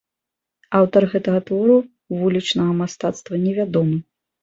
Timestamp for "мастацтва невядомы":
2.83-4.05